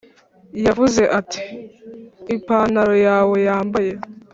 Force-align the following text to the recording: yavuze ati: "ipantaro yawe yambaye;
yavuze 0.65 1.01
ati: 1.19 1.41
"ipantaro 2.35 2.95
yawe 3.07 3.37
yambaye; 3.47 3.93